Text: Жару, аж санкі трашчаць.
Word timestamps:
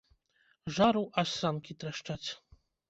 Жару, 0.79 1.05
аж 1.23 1.37
санкі 1.43 1.71
трашчаць. 1.83 2.25